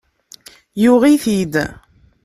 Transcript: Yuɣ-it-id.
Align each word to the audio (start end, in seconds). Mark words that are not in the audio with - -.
Yuɣ-it-id. 0.81 1.53